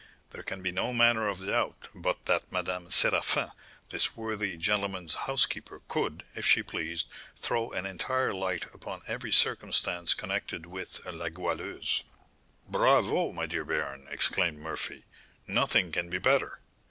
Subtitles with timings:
[0.31, 3.51] There can be no manner of doubt but that Madame Séraphin,
[3.89, 7.05] this worthy gentleman's housekeeper, could, if she pleased,
[7.37, 12.03] throw an entire light upon every circumstance connected with La Goualeuse."
[12.67, 15.05] "Bravo, my dear baron!" exclaimed Murphy;
[15.47, 16.57] "nothing can be better.